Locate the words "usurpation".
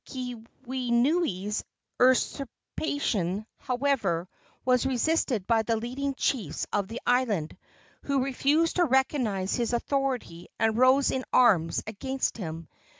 1.99-3.45